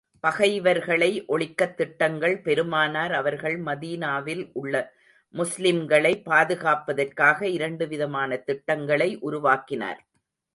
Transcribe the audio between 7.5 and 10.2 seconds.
இரண்டு விதமான திட்டங்களை உருவாக்கினார்கள்.